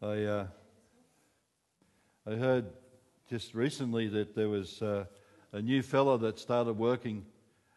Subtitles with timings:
[0.00, 0.46] I, uh,
[2.24, 2.66] I heard
[3.28, 5.06] just recently that there was uh,
[5.50, 7.26] a new fellow that started working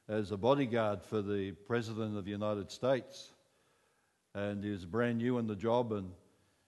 [0.07, 3.33] as a bodyguard for the President of the United States.
[4.35, 6.11] And he was brand new in the job and,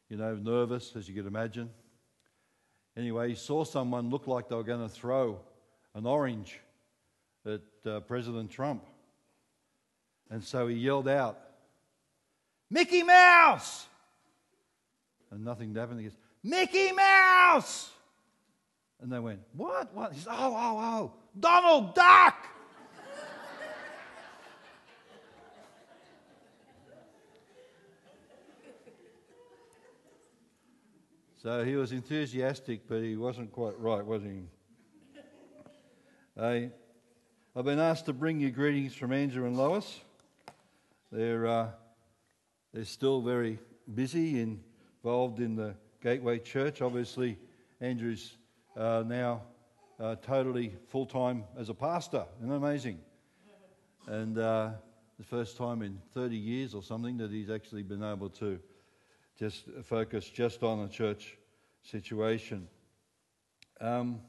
[0.09, 1.69] you know, nervous, as you could imagine.
[2.97, 5.39] Anyway, he saw someone look like they were going to throw
[5.93, 6.59] an orange
[7.45, 8.83] at uh, President Trump.
[10.31, 11.37] And so he yelled out,
[12.71, 13.85] Mickey Mouse!
[15.33, 15.99] And nothing happened.
[15.99, 17.89] He goes, Mickey Mouse!
[19.01, 19.91] And they went, What?
[19.95, 20.13] What?
[20.13, 22.35] He said, Oh, oh, oh, Donald Duck!
[31.41, 34.43] so he was enthusiastic, but he wasn't quite right, was he?
[36.39, 36.69] I,
[37.55, 39.99] I've been asked to bring you greetings from Andrew and Lois.
[41.11, 41.69] They're, uh,
[42.71, 43.57] they're still very
[43.91, 44.39] busy,
[45.03, 46.81] involved in the Gateway Church.
[46.81, 47.37] Obviously,
[47.81, 48.37] Andrew's
[48.77, 49.41] uh, now
[49.99, 52.25] uh, totally full time as a pastor.
[52.37, 52.99] Isn't that amazing?
[54.07, 54.71] And uh,
[55.17, 58.59] the first time in 30 years or something that he's actually been able to
[59.37, 61.37] just focus just on a church
[61.81, 62.69] situation.
[63.81, 64.21] Um,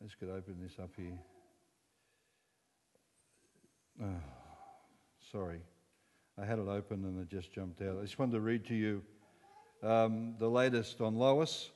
[0.00, 1.18] I just could open this up here.
[4.00, 4.06] Oh,
[5.32, 5.62] sorry.
[6.40, 7.98] I had it open and it just jumped out.
[7.98, 9.02] I just wanted to read to you
[9.82, 11.70] um, the latest on Lois.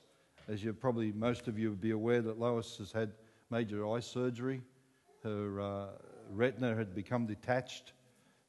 [0.49, 3.13] As you probably, most of you would be aware that Lois has had
[3.51, 4.63] major eye surgery.
[5.25, 5.87] Her uh,
[6.31, 7.93] retina had become detached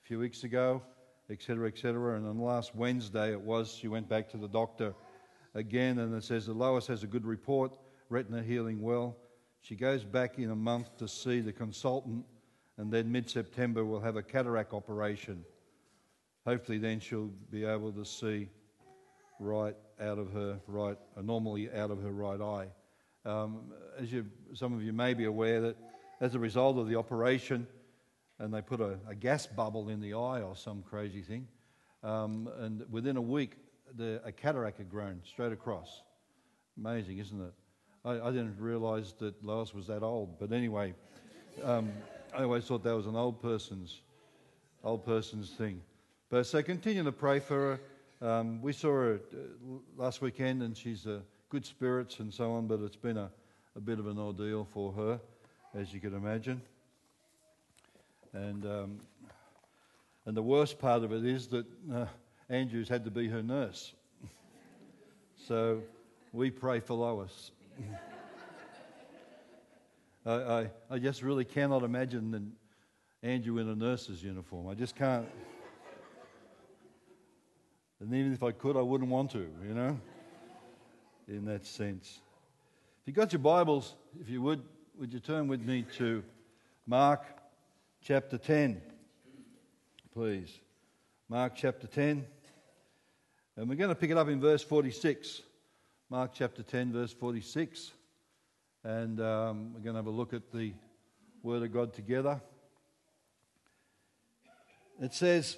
[0.04, 0.82] a few weeks ago,
[1.30, 2.18] etc., etc.
[2.18, 4.94] And on last Wednesday it was, she went back to the doctor
[5.56, 7.78] again and it says that Lois has a good report,
[8.10, 9.16] retina healing well.
[9.62, 12.26] She goes back in a month to see the consultant,
[12.78, 15.44] and then mid September we'll have a cataract operation.
[16.46, 18.50] Hopefully, then she'll be able to see
[19.40, 22.68] right out of her right, uh, normally out of her right eye.
[23.30, 25.78] Um, as you, some of you may be aware that
[26.22, 27.68] as a result of the operation,
[28.40, 31.48] and they put a, a gas bubble in the eye or some crazy thing,
[32.04, 33.58] um, and within a week,
[33.96, 36.02] the, a cataract had grown straight across.
[36.78, 37.54] Amazing, isn't it?
[38.06, 40.40] I, I didn't realize that Lois was that old.
[40.40, 40.94] But anyway,
[41.64, 41.92] um,
[42.34, 44.02] I always thought that was an old person's,
[44.84, 45.82] old person's thing.
[46.30, 47.80] But so continue to pray for her.
[48.22, 49.38] Um, we saw her uh,
[49.96, 51.20] last weekend, and she's uh,
[51.50, 52.68] good spirits and so on.
[52.68, 53.30] But it's been a,
[53.76, 55.20] a bit of an ordeal for her,
[55.76, 56.62] as you can imagine.
[58.34, 59.00] And um,
[60.26, 62.06] and the worst part of it is that uh,
[62.50, 63.94] Andrews had to be her nurse.
[65.48, 65.82] so
[66.34, 67.52] we pray for Lois.
[70.26, 72.52] I, I, I just really cannot imagine
[73.24, 74.68] Andrew in a nurse's uniform.
[74.68, 75.28] I just can't.
[78.00, 80.00] And even if I could, I wouldn't want to, you know,
[81.28, 82.20] in that sense.
[83.02, 84.62] If you got your Bibles, if you would,
[85.00, 86.24] would you turn with me to
[86.86, 87.24] Mark
[88.04, 88.82] chapter 10,
[90.14, 90.60] please?
[91.28, 92.26] Mark chapter 10.
[93.56, 95.42] And we're going to pick it up in verse 46.
[96.12, 97.92] Mark chapter 10, verse 46.
[98.84, 100.74] And um, we're going to have a look at the
[101.42, 102.40] Word of God together.
[105.02, 105.58] It says,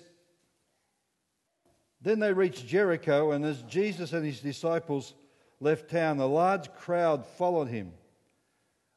[2.02, 5.14] Then they reached Jericho, and as Jesus and his disciples
[5.60, 7.92] left town, a large crowd followed him.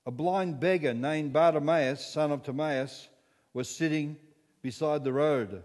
[0.07, 3.09] A blind beggar named Bartimaeus, son of Timaeus,
[3.55, 4.17] was sitting
[4.63, 5.65] beside the road.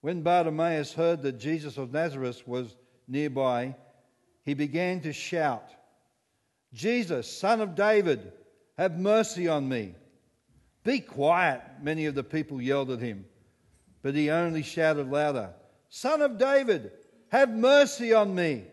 [0.00, 3.74] When Bartimaeus heard that Jesus of Nazareth was nearby,
[4.44, 5.70] he began to shout,
[6.72, 8.32] Jesus, son of David,
[8.78, 9.94] have mercy on me.
[10.84, 13.26] Be quiet, many of the people yelled at him.
[14.02, 15.50] But he only shouted louder,
[15.90, 16.92] Son of David,
[17.28, 18.64] have mercy on me.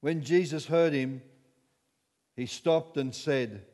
[0.00, 1.20] When Jesus heard him,
[2.36, 3.66] he stopped and said,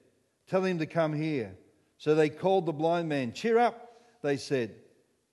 [0.49, 1.57] Tell him to come here.
[1.99, 3.33] So they called the blind man.
[3.33, 4.75] Cheer up, they said.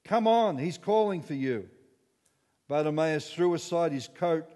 [0.03, 1.67] Come on, he's calling for you.
[2.67, 4.47] Bartimaeus threw aside his coat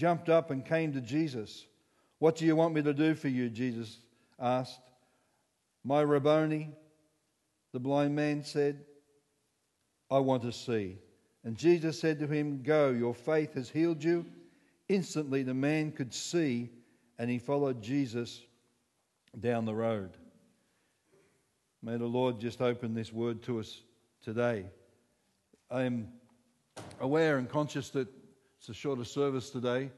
[0.00, 1.66] jumped up and came to Jesus.
[2.18, 3.50] What do you want me to do for you?
[3.50, 3.98] Jesus
[4.38, 4.80] asked.
[5.84, 6.70] My Rabboni,
[7.72, 8.84] the blind man said,
[10.10, 10.98] I want to see.
[11.44, 14.26] And Jesus said to him, Go, your faith has healed you.
[14.88, 16.70] Instantly the man could see,
[17.18, 18.42] and he followed Jesus
[19.38, 20.16] down the road.
[21.82, 23.82] May the Lord just open this word to us
[24.22, 24.66] today.
[25.70, 26.08] I am
[27.00, 28.08] aware and conscious that
[28.58, 29.90] it's a shorter service today,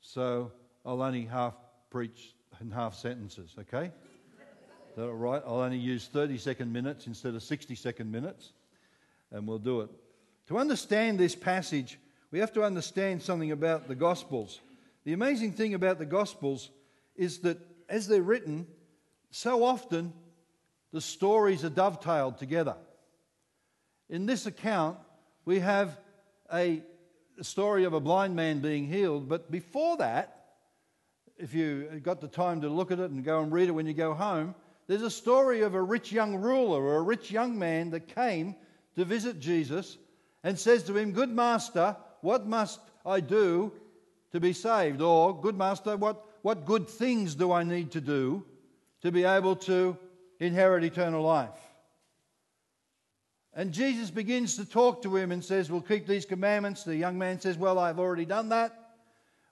[0.00, 0.52] so
[0.84, 1.54] I'll only half
[1.88, 3.86] preach in half sentences, okay?
[3.86, 5.42] Is that all right?
[5.46, 8.52] I'll only use 30 second minutes instead of 60 second minutes,
[9.30, 9.90] and we'll do it.
[10.48, 11.98] To understand this passage,
[12.30, 14.60] we have to understand something about the Gospels.
[15.04, 16.70] The amazing thing about the Gospels
[17.16, 17.58] is that
[17.88, 18.66] as they're written,
[19.30, 20.14] so often
[20.90, 22.76] the stories are dovetailed together.
[24.08, 24.96] In this account,
[25.44, 25.98] we have
[26.50, 26.82] a
[27.42, 30.46] story of a blind man being healed, but before that,
[31.36, 33.86] if you got the time to look at it and go and read it when
[33.86, 34.54] you go home,
[34.86, 38.56] there's a story of a rich young ruler or a rich young man that came
[38.96, 39.98] to visit Jesus
[40.42, 43.72] and says to him, Good master, what must I do
[44.32, 45.00] to be saved?
[45.00, 48.44] Or, Good master, what, what good things do I need to do
[49.02, 49.96] to be able to
[50.40, 51.50] inherit eternal life?
[53.54, 56.84] And Jesus begins to talk to him and says, We'll keep these commandments.
[56.84, 58.72] The young man says, Well, I've already done that.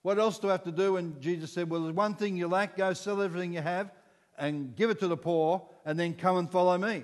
[0.02, 0.96] What else do I have to do?
[0.98, 2.76] And Jesus said, Well, there's one thing you lack.
[2.76, 3.90] Go sell everything you have
[4.38, 7.02] and give it to the poor, and then come and follow me.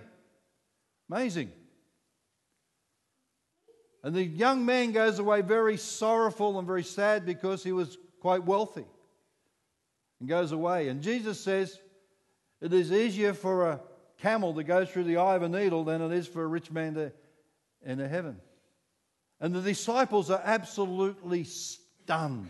[1.10, 1.50] Amazing.
[4.02, 8.44] And the young man goes away very sorrowful and very sad because he was quite
[8.44, 8.84] wealthy
[10.20, 10.88] and goes away.
[10.88, 11.78] And Jesus says,
[12.60, 13.80] It is easier for a
[14.18, 16.70] camel to go through the eye of a needle than it is for a rich
[16.70, 17.12] man to
[17.84, 18.40] enter heaven.
[19.40, 22.48] And the disciples are absolutely stunned.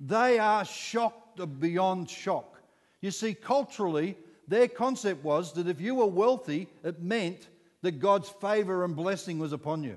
[0.00, 2.62] They are shocked beyond shock.
[3.02, 4.16] You see, culturally,
[4.48, 7.48] their concept was that if you were wealthy, it meant
[7.82, 9.96] that God's favor and blessing was upon you.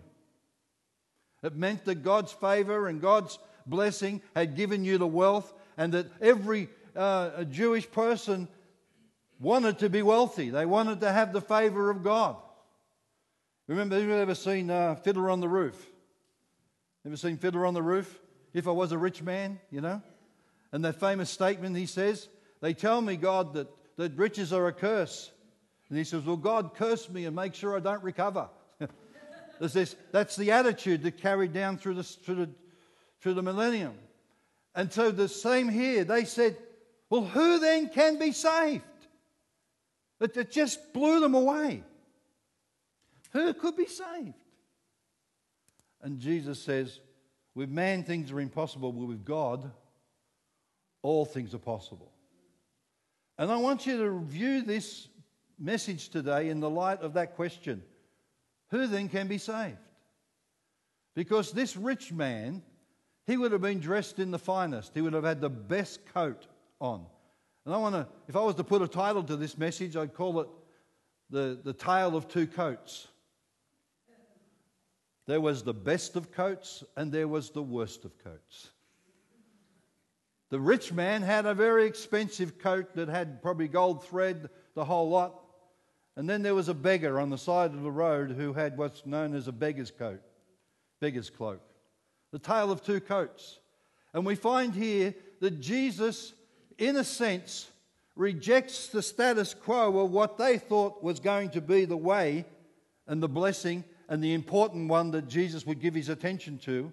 [1.43, 6.07] It meant that God's favor and God's blessing had given you the wealth, and that
[6.21, 8.47] every uh, Jewish person
[9.39, 10.49] wanted to be wealthy.
[10.49, 12.37] They wanted to have the favor of God.
[13.67, 15.89] Remember, have you ever seen uh, Fiddler on the Roof?
[17.05, 18.19] Ever seen Fiddler on the Roof?
[18.53, 20.01] If I was a rich man, you know?
[20.71, 22.27] And that famous statement he says,
[22.61, 23.67] They tell me, God, that,
[23.97, 25.31] that riches are a curse.
[25.89, 28.49] And he says, Well, God, curse me and make sure I don't recover.
[29.71, 32.50] This, that's the attitude that carried down through the, through, the,
[33.21, 33.94] through the millennium.
[34.75, 36.57] And so the same here, they said,
[37.10, 38.83] Well, who then can be saved?
[40.19, 41.83] It, it just blew them away.
[43.31, 44.33] Who could be saved?
[46.01, 47.00] And Jesus says,
[47.56, 49.71] with man things are impossible, but with God
[51.01, 52.12] all things are possible.
[53.38, 55.10] And I want you to view this
[55.60, 57.83] message today in the light of that question
[58.73, 59.77] Who then can be saved?
[61.13, 62.63] Because this rich man,
[63.27, 66.47] he would have been dressed in the finest, he would have had the best coat
[66.81, 67.05] on.
[67.65, 70.15] And I want to, if I was to put a title to this message, I'd
[70.15, 70.47] call it
[71.29, 73.09] The, the Tale of Two Coats.
[75.27, 78.71] There was the best of coats and there was the worst of coats.
[80.49, 85.09] The rich man had a very expensive coat that had probably gold thread, the whole
[85.09, 85.42] lot.
[86.15, 89.06] And then there was a beggar on the side of the road who had what's
[89.06, 90.21] known as a beggar's coat,
[91.00, 91.62] beggar's cloak.
[92.31, 93.60] The tale of two coats.
[94.13, 96.33] And we find here that Jesus
[96.77, 97.69] in a sense,
[98.15, 102.45] rejects the status quo of what they thought was going to be the way
[103.07, 106.92] and the blessing and the important one that Jesus would give his attention to,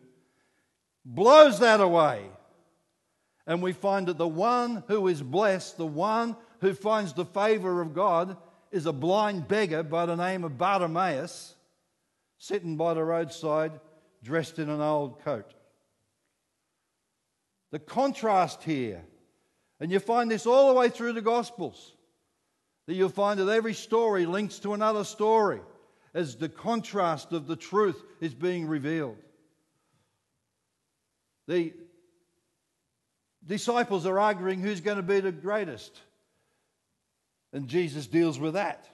[1.04, 2.24] blows that away.
[3.46, 7.80] And we find that the one who is blessed, the one who finds the favor
[7.80, 8.36] of God,
[8.70, 11.54] is a blind beggar by the name of Bartimaeus,
[12.38, 13.80] sitting by the roadside,
[14.22, 15.54] dressed in an old coat.
[17.70, 19.04] The contrast here
[19.80, 21.94] and you find this all the way through the Gospels.
[22.86, 25.60] That you'll find that every story links to another story
[26.12, 29.16] as the contrast of the truth is being revealed.
[31.46, 31.72] The
[33.46, 35.98] disciples are arguing who's going to be the greatest.
[37.52, 38.86] And Jesus deals with that.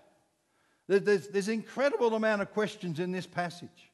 [0.89, 3.91] There's, there's an incredible amount of questions in this passage.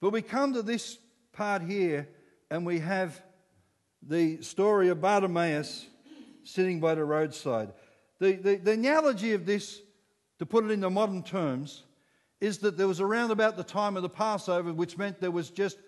[0.00, 0.98] But we come to this
[1.32, 2.08] part here
[2.50, 3.20] and we have
[4.02, 5.86] the story of Bartimaeus
[6.44, 7.72] sitting by the roadside.
[8.18, 9.80] The, the, the analogy of this,
[10.38, 11.84] to put it into modern terms,
[12.40, 15.50] is that there was around about the time of the Passover, which meant there was
[15.50, 15.78] just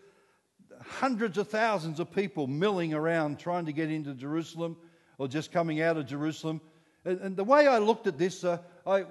[0.85, 4.77] hundreds of thousands of people milling around trying to get into Jerusalem
[5.19, 6.61] or just coming out of Jerusalem.
[7.09, 9.07] And, and the way I looked at this, uh, I,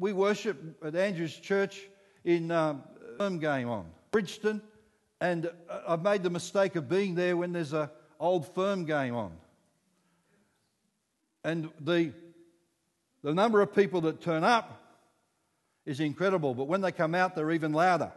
[0.00, 1.80] we worship at Andrew's church
[2.24, 2.82] in um,
[3.18, 4.60] firm game on Bridgeton,
[5.20, 7.88] and uh, I've made the mistake of being there when there's a
[8.18, 9.30] old firm game on.
[11.44, 12.12] And the,
[13.22, 14.82] the number of people that turn up
[15.84, 18.10] is incredible, but when they come out, they're even louder.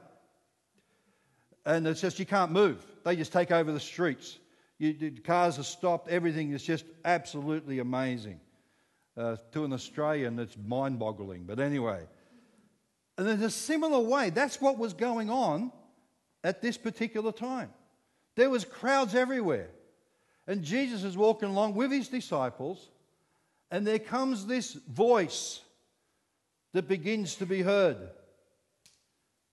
[1.68, 4.40] And it's just you can't move, they just take over the streets.
[4.80, 8.40] You, the cars are stopped, everything is just absolutely amazing.
[9.18, 12.02] Uh, to an Australian, it's mind boggling, but anyway.
[13.18, 15.72] And in a similar way, that's what was going on
[16.44, 17.70] at this particular time.
[18.36, 19.70] There was crowds everywhere.
[20.48, 22.90] And Jesus is walking along with his disciples,
[23.70, 25.62] and there comes this voice
[26.74, 27.98] that begins to be heard.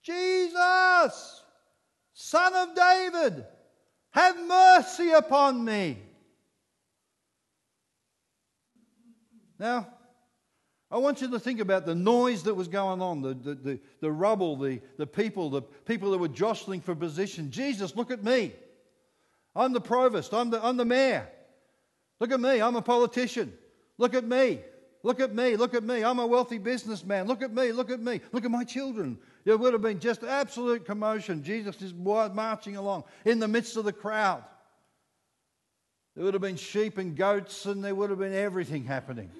[0.01, 1.43] Jesus,
[2.13, 3.45] Son of David,
[4.11, 5.97] have mercy upon me.
[9.59, 9.87] Now,
[10.89, 13.79] I want you to think about the noise that was going on, the, the, the,
[13.99, 17.51] the, rubble, the, the people, the people that were jostling for position.
[17.51, 18.53] Jesus, look at me.
[19.53, 21.27] I'm the provost, I'm the, I'm the mayor.
[22.19, 23.53] Look at me, I'm a politician.
[23.97, 24.59] Look at me,
[25.03, 26.03] look at me, look at me.
[26.03, 27.27] I'm a wealthy businessman.
[27.27, 29.17] Look at me, look at me, look at my children.
[29.43, 31.43] There would have been just absolute commotion.
[31.43, 34.43] Jesus is marching along in the midst of the crowd.
[36.15, 39.31] There would have been sheep and goats, and there would have been everything happening.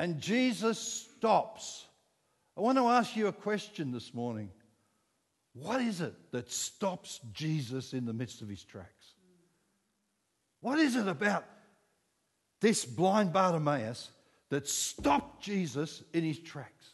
[0.00, 1.84] And Jesus stops.
[2.56, 4.48] I want to ask you a question this morning.
[5.52, 9.12] What is it that stops Jesus in the midst of his tracks?
[10.62, 11.44] What is it about
[12.62, 14.10] this blind Bartimaeus
[14.48, 16.86] that stopped Jesus in his tracks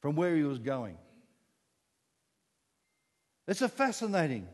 [0.00, 0.96] from where he was going?
[3.46, 4.48] It's a fascinating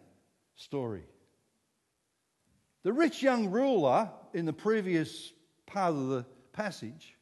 [0.56, 1.04] story.
[2.82, 5.32] The rich young ruler in the previous
[5.64, 7.14] part of the passage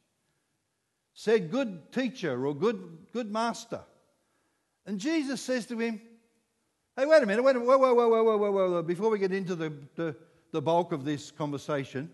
[1.21, 3.81] said, Good teacher or good, good master.
[4.87, 6.01] And Jesus says to him,
[6.97, 8.81] Hey, wait a minute, wait a minute, whoa, whoa, whoa, whoa, whoa, whoa, whoa.
[8.81, 10.15] Before we get into the, the,
[10.51, 12.09] the bulk of this conversation,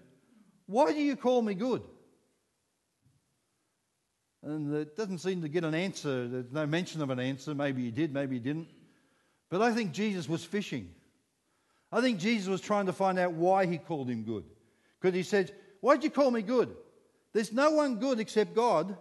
[0.66, 1.84] why do you call me good?
[4.44, 6.28] And it doesn't seem to get an answer.
[6.28, 7.56] There's no mention of an answer.
[7.56, 8.68] Maybe he did, maybe he didn't.
[9.50, 10.90] But I think Jesus was fishing.
[11.94, 14.44] I think Jesus was trying to find out why he called him good.
[15.00, 16.76] Because he said, Why'd you call me good?
[17.34, 18.98] There's no one good except God.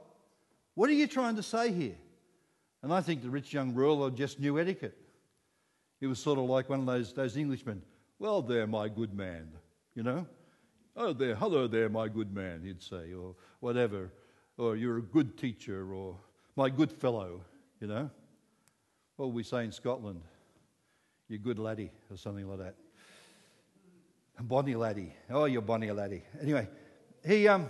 [0.74, 1.96] What are you trying to say here?
[2.82, 4.96] And I think the rich young ruler just knew etiquette.
[6.00, 7.82] He was sort of like one of those, those Englishmen.
[8.18, 9.48] Well, there, my good man,
[9.94, 10.26] you know?
[10.94, 14.12] Oh, there, hello there, my good man, he'd say, or whatever.
[14.58, 16.16] Or you're a good teacher, or
[16.54, 17.42] my good fellow,
[17.80, 18.10] you know?
[19.16, 20.22] What we say in Scotland?
[21.28, 22.74] You good laddie, or something like that.
[24.38, 25.14] A bonnie laddie.
[25.30, 26.22] Oh, you're bonnie laddie.
[26.40, 26.68] Anyway,
[27.26, 27.68] he, um,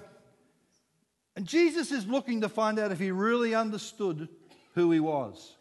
[1.37, 4.29] and Jesus is looking to find out if he really understood
[4.75, 5.55] who he was.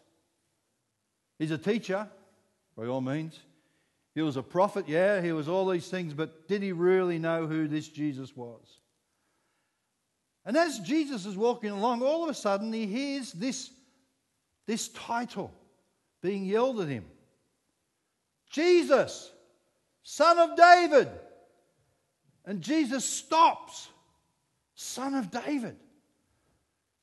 [1.38, 2.08] He's a teacher,
[2.76, 3.38] by all means.
[4.14, 7.46] He was a prophet, yeah, he was all these things, but did he really know
[7.46, 8.62] who this Jesus was?
[10.46, 13.70] And as Jesus is walking along, all of a sudden he hears this,
[14.66, 15.52] this title
[16.22, 17.04] being yelled at him
[18.50, 19.30] Jesus,
[20.02, 21.08] Son of David.
[22.46, 23.88] And Jesus stops
[24.76, 25.76] Son of David.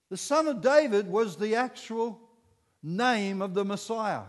[0.10, 2.20] The Son of David was the actual
[2.82, 4.24] name of the Messiah.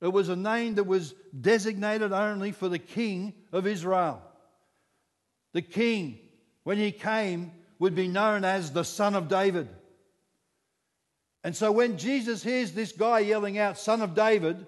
[0.00, 4.22] It was a name that was designated only for the King of Israel.
[5.52, 6.18] The King,
[6.64, 9.68] when he came, would be known as the Son of David.
[11.44, 14.66] And so when Jesus hears this guy yelling out, Son of David,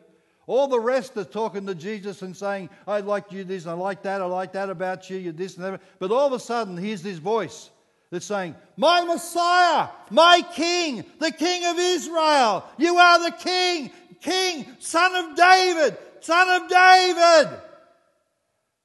[0.48, 4.02] all the rest are talking to Jesus and saying, I like you this, I like
[4.04, 5.82] that, I like that about you, you're this and that.
[5.98, 7.68] But all of a sudden, here's this voice
[8.10, 13.90] that's saying, My Messiah, my King, the King of Israel, you are the King,
[14.22, 17.60] King, Son of David, Son of David.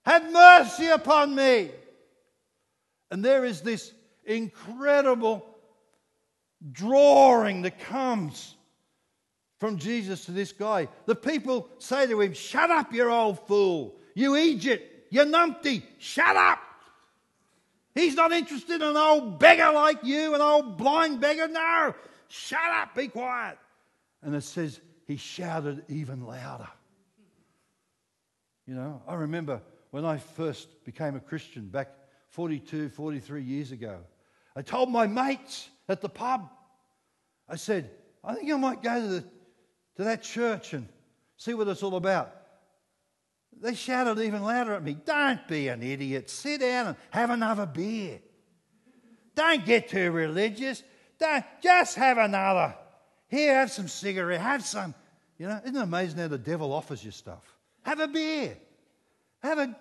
[0.06, 1.72] Have mercy upon me.
[3.10, 3.94] And there is this
[4.26, 5.46] incredible
[6.74, 8.56] drawing that comes
[9.64, 10.90] from Jesus to this guy.
[11.06, 13.96] The people say to him, Shut up, you old fool.
[14.14, 16.60] You Egypt, you numpty, shut up.
[17.96, 21.48] He's not interested in an old beggar like you, an old blind beggar.
[21.48, 21.96] No,
[22.28, 23.58] shut up, be quiet.
[24.22, 26.68] And it says he shouted even louder.
[28.68, 31.88] You know, I remember when I first became a Christian back
[32.32, 34.00] 42, 43 years ago.
[34.58, 36.50] I told my mates at the pub,
[37.48, 37.92] I said,
[38.26, 39.24] I think I might go to, the,
[39.96, 40.88] to that church and
[41.38, 42.34] see what it's all about.
[43.62, 46.30] They shouted even louder at me, Don't be an idiot.
[46.30, 48.20] Sit down and have another beer.
[49.36, 50.84] Don't get too religious.
[51.20, 52.76] Don't, just have another.
[53.30, 54.42] Here, have some cigarette.
[54.42, 54.94] Have some.
[55.38, 57.44] You know, isn't it amazing how the devil offers you stuff?
[57.84, 58.58] Have a beer.
[59.42, 59.76] Have a.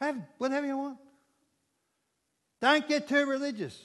[0.00, 0.98] Have whatever you want.
[2.60, 3.82] Don't get too religious.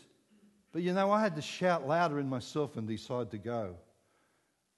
[0.73, 3.75] But you know, I had to shout louder in myself and decide to go.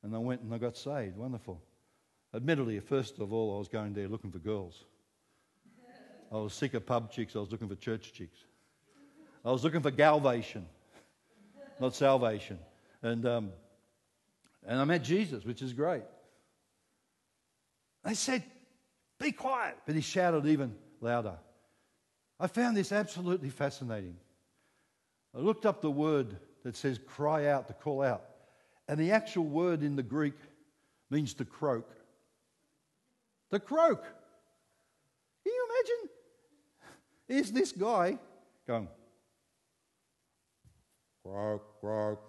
[0.08, 1.18] And I went and I got saved.
[1.18, 1.62] Wonderful.
[2.34, 4.86] Admittedly, first of all, I was going there looking for girls.
[6.32, 8.38] I was sick of pub chicks, I was looking for church chicks.
[9.44, 10.66] I was looking for galvation,
[11.82, 12.58] not salvation.
[13.02, 13.52] And, um,
[14.66, 16.04] and I met Jesus, which is great.
[18.06, 18.44] They said,
[19.20, 19.76] Be quiet.
[19.86, 21.36] But he shouted even louder.
[22.40, 24.16] I found this absolutely fascinating.
[25.36, 28.24] I looked up the word that says cry out, to call out.
[28.88, 30.36] And the actual word in the Greek
[31.10, 31.89] means to croak.
[33.51, 34.03] To croak.
[35.44, 36.10] Can you imagine?
[37.27, 38.17] Here's this guy
[38.65, 38.88] going,
[41.24, 42.20] croak, croak,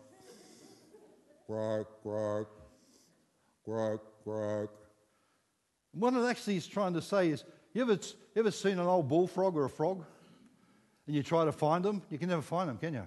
[1.46, 2.48] croak, croak,
[3.64, 4.70] croak, croak.
[5.92, 7.98] What it actually is trying to say is, you ever,
[8.36, 10.04] ever seen an old bullfrog or a frog?
[11.06, 12.02] And you try to find them?
[12.10, 13.06] You can never find them, can you?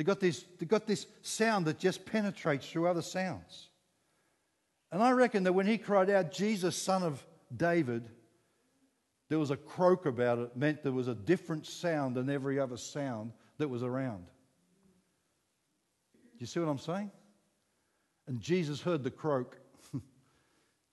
[0.00, 3.68] They've got this, they've got this sound that just penetrates through other sounds.
[4.90, 7.22] And I reckon that when he cried out, Jesus, son of
[7.54, 8.08] David,
[9.28, 12.78] there was a croak about it, meant there was a different sound than every other
[12.78, 14.24] sound that was around.
[16.14, 17.10] Do you see what I'm saying?
[18.26, 19.58] And Jesus heard the croak.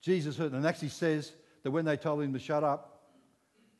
[0.02, 3.04] Jesus heard, and actually says that when they told him to shut up,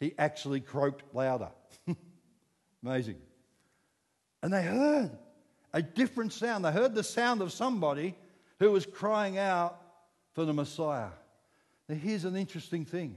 [0.00, 1.50] he actually croaked louder.
[2.82, 3.16] Amazing.
[4.42, 5.10] And they heard
[5.72, 6.64] a different sound.
[6.64, 8.14] They heard the sound of somebody
[8.58, 9.80] who was crying out
[10.32, 11.10] for the Messiah.
[11.88, 13.16] Now, here's an interesting thing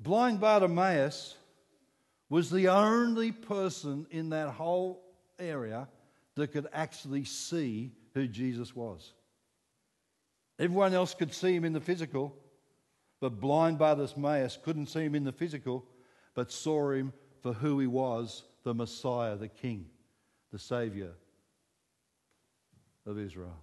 [0.00, 1.36] blind Bartimaeus
[2.28, 5.02] was the only person in that whole
[5.38, 5.88] area
[6.34, 9.12] that could actually see who Jesus was.
[10.58, 12.34] Everyone else could see him in the physical,
[13.20, 15.84] but blind Bartimaeus couldn't see him in the physical,
[16.34, 19.86] but saw him for who he was the Messiah, the King,
[20.52, 21.12] the Savior
[23.06, 23.56] of Israel.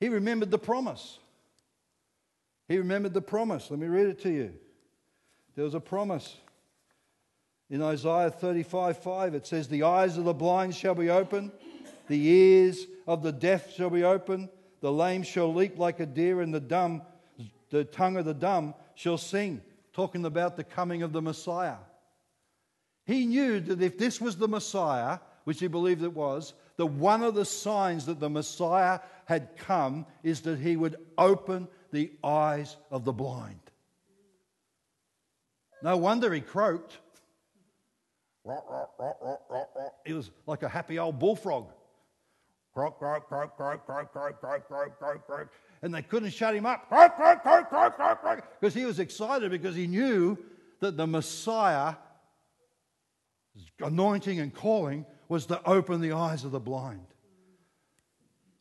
[0.00, 1.20] He remembered the promise.
[2.66, 3.70] He remembered the promise.
[3.70, 4.52] Let me read it to you.
[5.54, 6.36] There was a promise.
[7.70, 11.52] In Isaiah 35 5, it says, The eyes of the blind shall be opened,
[12.08, 14.48] the ears of the deaf shall be opened,
[14.80, 17.02] the lame shall leap like a deer, and the dumb,
[17.70, 21.76] the tongue of the dumb shall sing talking about the coming of the Messiah.
[23.04, 27.22] He knew that if this was the Messiah, which he believed it was, that one
[27.22, 32.76] of the signs that the Messiah had come is that he would open the eyes
[32.90, 33.60] of the blind.
[35.82, 36.98] No wonder he croaked.
[40.04, 41.68] He was like a happy old bullfrog.
[42.72, 45.48] Croak, croak, croak, croak, croak, croak, croak, croak, croak, croak
[45.84, 50.38] and they couldn't shut him up because he was excited because he knew
[50.80, 51.94] that the Messiah
[53.80, 57.06] anointing and calling was to open the eyes of the blind.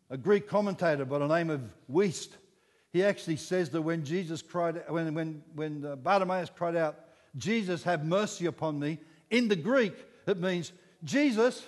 [0.09, 2.29] A Greek commentator by the name of Wuest,
[2.91, 6.99] he actually says that when Jesus cried, when, when, when uh, Bartimaeus cried out,
[7.35, 8.99] Jesus, have mercy upon me,
[9.31, 9.93] in the Greek,
[10.27, 10.71] it means,
[11.03, 11.65] Jesus,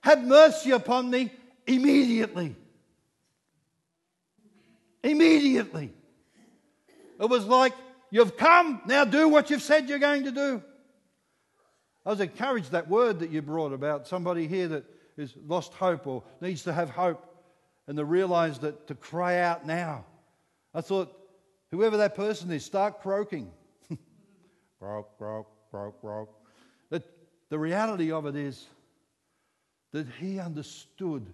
[0.00, 1.32] have mercy upon me
[1.66, 2.56] immediately.
[5.04, 5.92] Immediately.
[7.20, 7.74] It was like,
[8.10, 10.62] You've come, now do what you've said you're going to do.
[12.04, 14.84] I was encouraged that word that you brought about somebody here that
[15.18, 17.26] has lost hope or needs to have hope
[17.86, 20.04] and to realize that to cry out now.
[20.72, 21.12] I thought,
[21.70, 23.50] whoever that person is, start croaking.
[24.78, 26.30] croak, croak, croak, croak.
[26.90, 27.02] That
[27.50, 28.66] the reality of it is
[29.92, 31.26] that he understood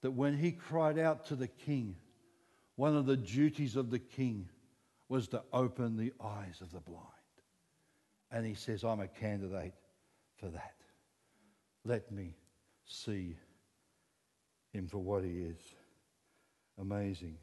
[0.00, 1.96] that when he cried out to the king,
[2.76, 4.48] one of the duties of the king
[5.08, 7.04] was to open the eyes of the blind.
[8.30, 9.74] And he says, I'm a candidate
[10.36, 10.74] for that.
[11.84, 12.34] Let me
[12.84, 13.36] see
[14.72, 15.58] him for what he is.
[16.78, 17.36] Amazing.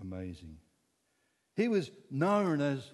[0.00, 0.56] Amazing.
[1.54, 2.90] He was known as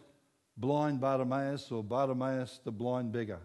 [0.57, 3.40] blind Bartimaeus or Bartimaeus the blind beggar.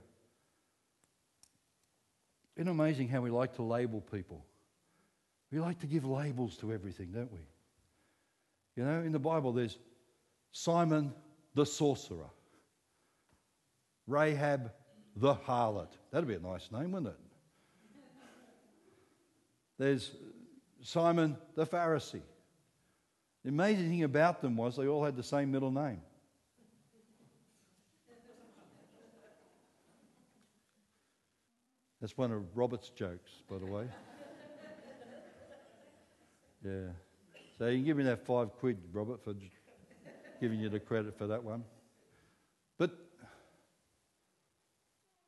[2.56, 4.46] Isn't it amazing how we like to label people?
[5.52, 7.40] We like to give labels to everything, don't we?
[8.76, 9.78] You know, in the Bible, there's
[10.52, 11.14] Simon
[11.54, 12.30] the sorcerer,
[14.08, 14.72] Rahab
[15.16, 15.90] the harlot.
[16.12, 17.20] That'd be a nice name, wouldn't it?
[19.78, 20.16] There's
[20.82, 22.22] Simon the Pharisee.
[23.44, 26.02] The amazing thing about them was they all had the same middle name.
[32.02, 33.88] That's one of Robert's jokes, by the way.
[36.64, 36.90] Yeah.
[37.58, 39.34] So you can give me that five quid, Robert, for
[40.42, 41.64] giving you the credit for that one.
[42.78, 42.92] But,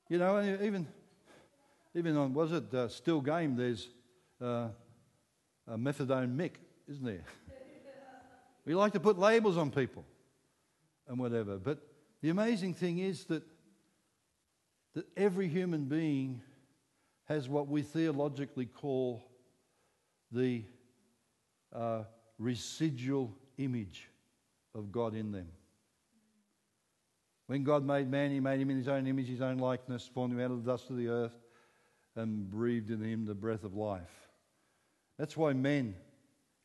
[0.10, 0.88] you know, even,
[1.94, 3.90] even on, was it uh, Still Game, there's
[4.42, 4.70] uh,
[5.68, 6.52] a methadone Mick,
[6.90, 7.24] isn't there?
[8.66, 10.06] we like to put labels on people
[11.08, 11.58] and whatever.
[11.58, 11.80] But
[12.22, 13.44] the amazing thing is that,
[14.94, 16.42] that every human being
[17.26, 19.24] has what we theologically call
[20.32, 20.64] the
[21.74, 22.04] uh,
[22.40, 24.10] residual image
[24.74, 25.48] of God in them.
[27.48, 30.34] When God made man, he made him in his own image, his own likeness, formed
[30.34, 31.38] him out of the dust of the earth,
[32.16, 34.30] and breathed in him the breath of life.
[35.18, 35.96] That's why men,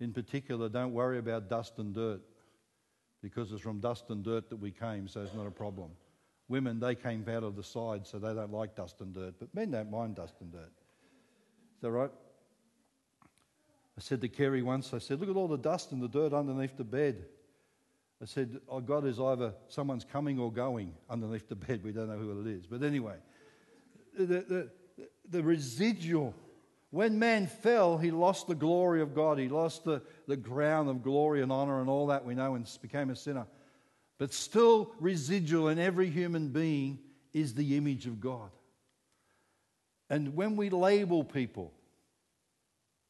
[0.01, 2.21] in particular, don't worry about dust and dirt,
[3.23, 5.91] because it's from dust and dirt that we came, so it's not a problem.
[6.49, 9.55] Women, they came out of the side, so they don't like dust and dirt, but
[9.55, 10.73] men don't mind dust and dirt.
[11.77, 12.11] Is that right?
[13.97, 16.33] I said to Kerry once, I said, look at all the dust and the dirt
[16.33, 17.27] underneath the bed.
[18.23, 21.83] I said, oh, God is either someone's coming or going underneath the bed.
[21.83, 22.67] We don't know who it is.
[22.67, 23.17] But anyway,
[24.17, 24.71] the, the,
[25.29, 26.33] the residual,
[26.91, 29.39] when man fell, he lost the glory of God.
[29.39, 32.71] He lost the, the crown of glory and honor and all that we know and
[32.81, 33.47] became a sinner.
[34.19, 37.01] But still, residual in every human being
[37.33, 38.51] is the image of God.
[40.09, 41.73] And when we label people,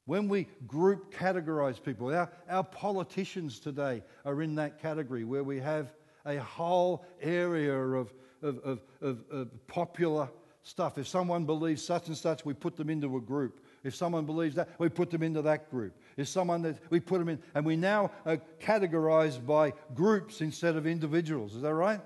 [0.06, 5.60] when we group categorize people, our, our politicians today are in that category where we
[5.60, 5.92] have
[6.26, 8.12] a whole area of,
[8.42, 10.28] of, of, of, of popular
[10.62, 10.98] stuff.
[10.98, 13.64] If someone believes such and such, we put them into a group.
[13.84, 15.96] If someone believes that, we put them into that group.
[16.16, 20.76] If someone that we put them in, and we now are categorized by groups instead
[20.76, 21.54] of individuals.
[21.54, 22.00] Is that right?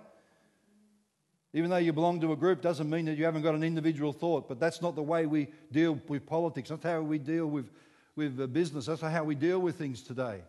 [1.53, 4.13] Even though you belong to a group doesn't mean that you haven't got an individual
[4.13, 6.69] thought, but that's not the way we deal with politics.
[6.69, 7.71] That's how we deal with
[8.17, 8.87] with business.
[8.87, 10.41] That's how we deal with things today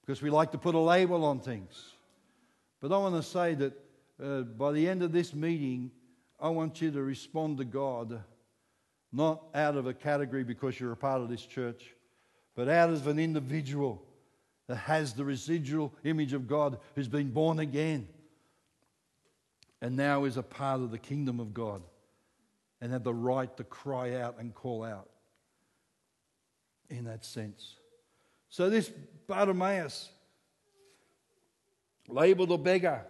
[0.00, 1.94] because we like to put a label on things.
[2.80, 3.72] But I want to say that
[4.22, 5.92] uh, by the end of this meeting,
[6.40, 8.22] I want you to respond to God
[9.12, 11.94] not out of a category because you're a part of this church,
[12.54, 14.02] but out of an individual
[14.66, 18.06] that has the residual image of God who's been born again
[19.80, 21.82] and now is a part of the kingdom of God
[22.80, 25.08] and have the right to cry out and call out
[26.90, 27.76] in that sense.
[28.48, 28.90] So this
[29.26, 30.08] Bartimaeus,
[32.08, 33.04] labeled a beggar,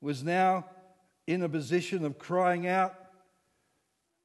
[0.00, 0.64] was now
[1.26, 2.94] in a position of crying out.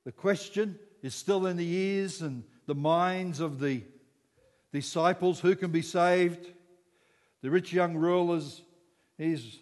[0.06, 3.84] The question is still in the ears and the minds of the
[4.72, 6.48] disciples who can be saved.
[7.42, 8.62] The rich young ruler's
[9.18, 9.60] he's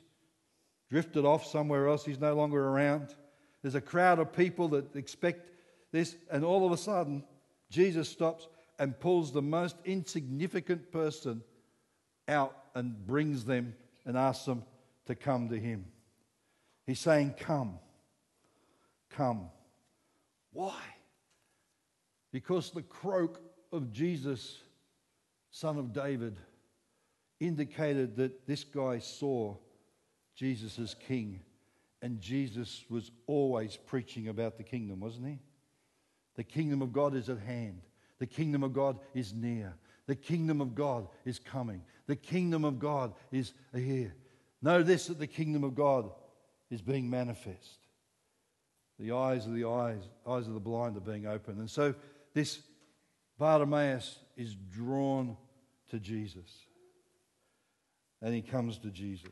[0.90, 3.14] drifted off somewhere else, he's no longer around.
[3.62, 5.50] There's a crowd of people that expect
[5.92, 7.24] this, and all of a sudden,
[7.70, 11.42] Jesus stops and pulls the most insignificant person
[12.28, 14.64] out and brings them and asks them
[15.06, 15.86] to come to him.
[16.86, 17.80] He's saying, Come,
[19.10, 19.50] come.
[20.52, 20.80] Why?
[22.32, 24.58] Because the croak of Jesus,
[25.52, 26.38] son of David,
[27.40, 29.56] indicated that this guy saw
[30.36, 31.42] Jesus as king.
[32.02, 35.40] And Jesus was always preaching about the kingdom, wasn't he?
[36.36, 37.82] The kingdom of God is at hand.
[38.20, 39.76] The kingdom of God is near.
[40.08, 41.82] The kingdom of God is coming.
[42.08, 44.14] The kingdom of God is here.
[44.62, 46.10] Know this that the kingdom of God
[46.70, 47.80] is being manifest.
[49.00, 51.60] The eyes of the eyes, eyes of the blind are being opened.
[51.60, 51.94] And so
[52.34, 52.62] this
[53.38, 55.36] Bartimaeus is drawn
[55.90, 56.50] to Jesus.
[58.22, 59.30] And he comes to Jesus.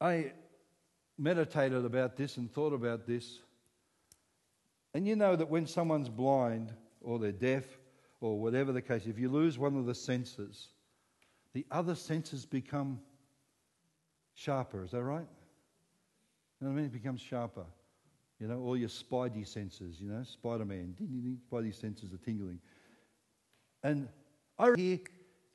[0.00, 0.32] I
[1.18, 3.40] meditated about this and thought about this.
[4.94, 7.64] And you know that when someone's blind or they're deaf
[8.20, 10.68] or whatever the case, if you lose one of the senses,
[11.54, 13.00] the other senses become
[14.34, 14.84] sharper.
[14.84, 15.26] Is that right?
[16.60, 16.86] You know what I mean?
[16.86, 17.64] It becomes sharper.
[18.38, 20.96] You know, all your spidey senses, you know, Spider Man,
[21.50, 22.58] spidey senses are tingling.
[23.82, 24.08] And
[24.58, 24.98] I hear,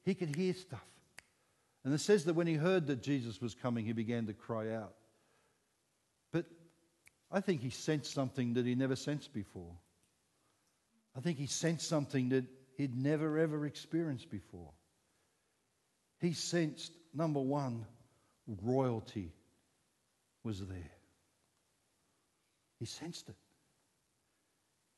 [0.04, 0.86] he could hear stuff.
[1.84, 4.74] And it says that when he heard that Jesus was coming, he began to cry
[4.74, 4.93] out.
[7.31, 9.73] I think he sensed something that he never sensed before.
[11.15, 12.45] I think he sensed something that
[12.77, 14.71] he'd never ever experienced before.
[16.19, 17.85] He sensed, number one,
[18.63, 19.33] royalty
[20.43, 20.91] was there.
[22.79, 23.35] He sensed it.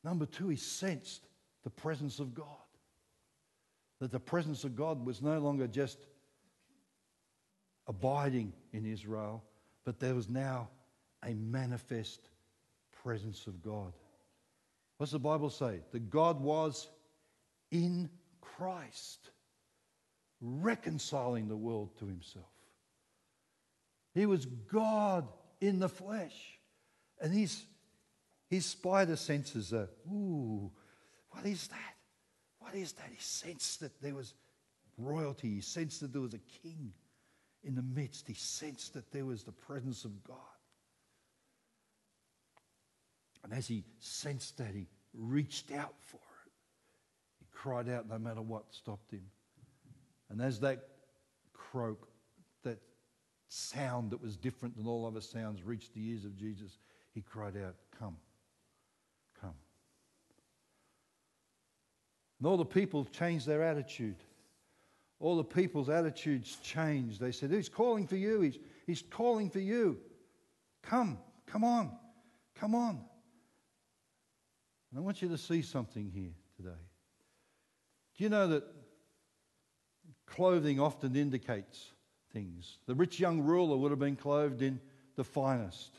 [0.03, 1.25] Number two, he sensed
[1.63, 2.45] the presence of God.
[3.99, 5.97] That the presence of God was no longer just
[7.87, 9.43] abiding in Israel,
[9.83, 10.69] but there was now
[11.25, 12.29] a manifest
[13.03, 13.93] presence of God.
[14.97, 15.79] What's the Bible say?
[15.91, 16.89] That God was
[17.71, 18.09] in
[18.41, 19.29] Christ,
[20.41, 22.45] reconciling the world to himself.
[24.13, 25.27] He was God
[25.61, 26.59] in the flesh.
[27.21, 27.63] And his,
[28.49, 30.71] his spider senses are, ooh,
[31.31, 31.95] what is that?
[32.59, 33.09] What is that?
[33.09, 34.33] He sensed that there was
[34.97, 35.55] royalty.
[35.55, 36.91] He sensed that there was a king
[37.63, 38.27] in the midst.
[38.27, 40.35] He sensed that there was the presence of God.
[43.43, 46.51] And as he sensed that, he reached out for it.
[47.39, 49.23] He cried out no matter what stopped him.
[50.29, 50.87] And as that
[51.53, 52.07] croak,
[52.63, 52.79] that
[53.47, 56.77] sound that was different than all other sounds reached the ears of Jesus,
[57.13, 58.17] he cried out, Come,
[59.41, 59.55] come.
[62.39, 64.17] And all the people changed their attitude.
[65.19, 67.19] All the people's attitudes changed.
[67.19, 68.41] They said, He's calling for you.
[68.41, 69.97] He's, he's calling for you.
[70.81, 71.91] Come, come on,
[72.55, 73.01] come on.
[74.91, 76.77] And I want you to see something here today.
[78.17, 78.63] Do you know that
[80.25, 81.91] clothing often indicates
[82.33, 82.77] things?
[82.87, 84.79] The rich young ruler would have been clothed in
[85.15, 85.91] the finest.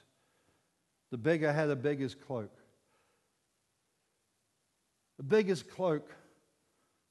[1.10, 2.52] The beggar had a beggar's cloak.
[5.18, 6.08] A beggar's cloak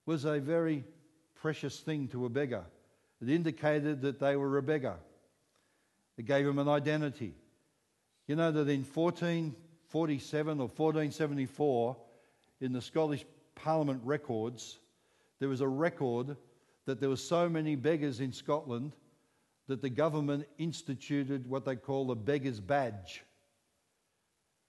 [0.06, 0.84] was a very
[1.36, 2.66] precious thing to a beggar.
[3.22, 4.96] It indicated that they were a beggar.
[6.18, 7.34] It gave them an identity.
[8.28, 8.84] You know that in
[9.92, 11.98] 1447 or 1474,
[12.62, 13.26] in the Scottish
[13.56, 14.80] Parliament records,
[15.40, 16.38] there was a record
[16.86, 18.94] that there were so many beggars in Scotland
[19.68, 23.24] that the government instituted what they call a beggar's badge.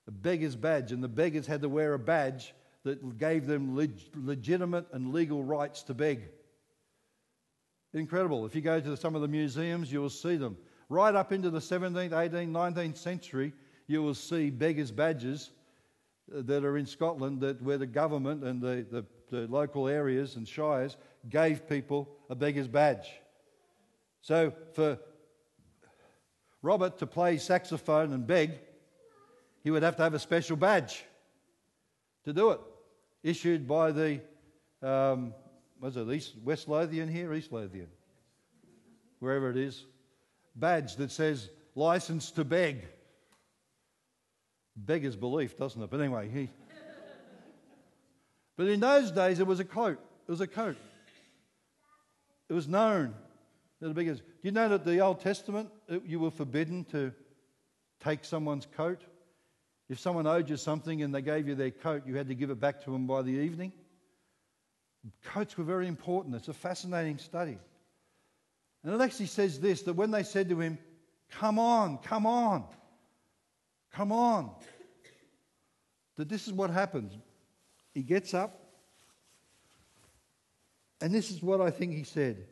[0.06, 2.54] A beggar's badge, and the beggars had to wear a badge
[2.84, 6.28] that gave them leg- legitimate and legal rights to beg.
[7.92, 8.46] Incredible.
[8.46, 10.56] If you go to some of the museums, you will see them.
[10.88, 13.52] Right up into the 17th, 18th, 19th century,
[13.90, 15.50] you will see beggars' badges
[16.32, 20.36] uh, that are in Scotland that where the government and the, the, the local areas
[20.36, 20.96] and shires
[21.28, 23.10] gave people a beggar's badge.
[24.22, 24.96] So for
[26.62, 28.60] Robert to play saxophone and beg,
[29.64, 31.04] he would have to have a special badge
[32.24, 32.60] to do it,
[33.24, 34.20] issued by the
[34.82, 35.34] um,
[35.80, 37.32] was it East, West Lothian here?
[37.34, 37.88] East Lothian.
[39.18, 39.84] Wherever it is.
[40.54, 42.86] Badge that says license to beg.
[44.76, 45.90] Beggar's belief, doesn't it?
[45.90, 46.48] But anyway, he.
[48.56, 49.98] but in those days, it was a coat.
[50.26, 50.76] It was a coat.
[52.48, 53.14] It was known
[53.80, 54.18] that the beggars.
[54.18, 55.70] Do you know that the Old Testament,
[56.04, 57.12] you were forbidden to
[58.02, 59.02] take someone's coat?
[59.88, 62.50] If someone owed you something and they gave you their coat, you had to give
[62.50, 63.72] it back to them by the evening.
[65.24, 66.34] Coats were very important.
[66.34, 67.58] It's a fascinating study.
[68.84, 70.78] And it actually says this that when they said to him,
[71.30, 72.64] Come on, come on,
[73.92, 74.50] come on,
[76.16, 77.12] that this is what happens.
[77.92, 78.60] He gets up,
[81.00, 82.46] and this is what I think he said.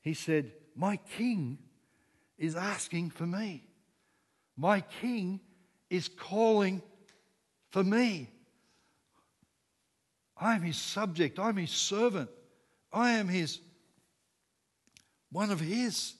[0.00, 1.58] He said, My king
[2.38, 3.64] is asking for me.
[4.56, 5.40] My king
[5.90, 6.82] is calling
[7.70, 8.30] for me.
[10.36, 11.38] I am his subject.
[11.38, 12.30] I'm his servant.
[12.92, 13.60] I am his,
[15.30, 16.14] one of his.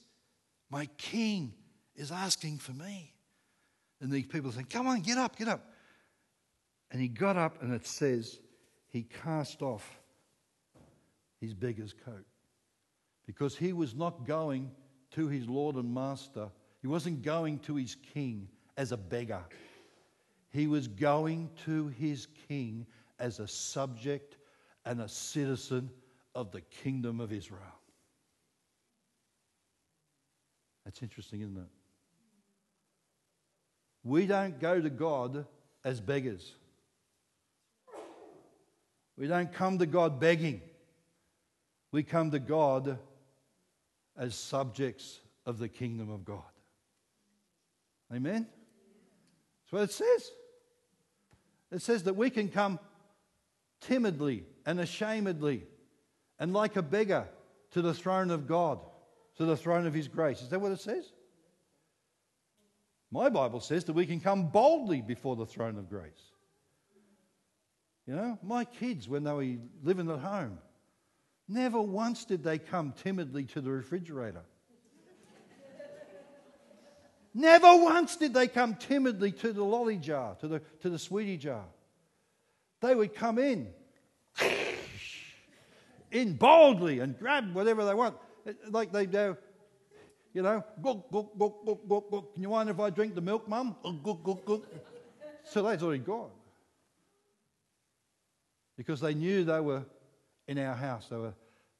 [0.69, 1.53] My king
[1.95, 3.13] is asking for me.
[4.01, 5.71] And these people say, Come on, get up, get up.
[6.91, 8.39] And he got up, and it says
[8.87, 9.99] he cast off
[11.41, 12.25] his beggar's coat
[13.25, 14.71] because he was not going
[15.11, 16.49] to his Lord and Master.
[16.81, 19.43] He wasn't going to his king as a beggar.
[20.49, 22.85] He was going to his king
[23.19, 24.37] as a subject
[24.85, 25.89] and a citizen
[26.33, 27.61] of the kingdom of Israel.
[30.85, 31.67] That's interesting, isn't it?
[34.07, 35.45] We don't go to God
[35.83, 36.53] as beggars.
[39.17, 40.61] We don't come to God begging.
[41.91, 42.99] We come to God
[44.17, 46.39] as subjects of the kingdom of God.
[48.15, 48.47] Amen?
[49.65, 50.31] That's what it says.
[51.73, 52.79] It says that we can come
[53.81, 55.63] timidly and ashamedly
[56.39, 57.27] and like a beggar
[57.71, 58.79] to the throne of God,
[59.35, 60.41] to the throne of His grace.
[60.41, 61.11] Is that what it says?
[63.17, 66.11] My Bible says that we can come boldly before the throne of grace.
[68.05, 70.59] You know, my kids, when they were living at home,
[71.47, 74.43] never once did they come timidly to the refrigerator.
[77.33, 81.37] never once did they come timidly to the lolly jar, to the, to the sweetie
[81.37, 81.65] jar.
[82.81, 83.69] They would come in,
[86.11, 88.15] in boldly and grab whatever they want.
[88.69, 89.37] Like they do,
[90.37, 92.21] you know, go, go, go, go, go, go.
[92.21, 93.75] Can you mind if I drink the milk, mum?
[94.03, 94.61] Go, go, go.
[95.43, 96.29] So that's already gone.
[98.77, 99.83] Because they knew they were
[100.47, 101.07] in our house.
[101.09, 101.33] They were,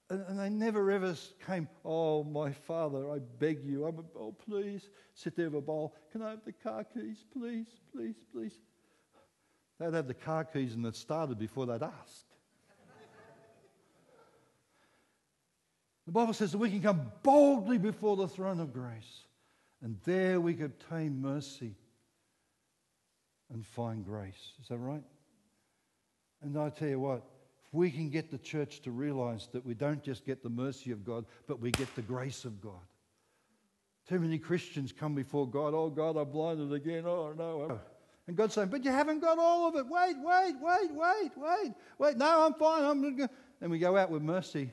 [0.09, 1.13] and, they never ever
[1.45, 5.61] came, oh, my father, I beg you, I'm a, oh, please, sit there with a
[5.61, 5.93] bowl.
[6.11, 8.57] Can I have the car keys, please, please, please?
[9.79, 12.26] They'd have the car keys and it started before they'd asked.
[16.07, 19.25] The Bible says that we can come boldly before the throne of grace,
[19.83, 21.75] and there we can obtain mercy
[23.53, 24.53] and find grace.
[24.61, 25.03] Is that right?
[26.41, 27.23] And I tell you what,
[27.65, 30.91] if we can get the church to realize that we don't just get the mercy
[30.91, 32.73] of God, but we get the grace of God.
[34.07, 37.81] Too many Christians come before God, oh God, I'm blinded again, oh no.
[38.27, 39.85] And God's saying, but you haven't got all of it.
[39.85, 42.17] Wait, wait, wait, wait, wait, wait.
[42.17, 42.83] No, I'm fine.
[42.83, 43.29] I'm good.
[43.59, 44.71] And we go out with mercy.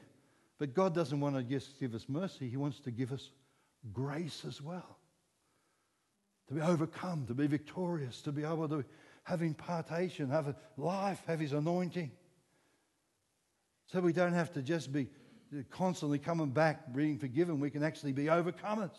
[0.64, 3.28] But God doesn't want to just give us mercy, He wants to give us
[3.92, 4.96] grace as well.
[6.48, 8.82] To be overcome, to be victorious, to be able to
[9.24, 12.10] have impartation, have a life, have His anointing.
[13.88, 15.08] So we don't have to just be
[15.68, 17.60] constantly coming back, being forgiven.
[17.60, 18.96] We can actually be overcomers.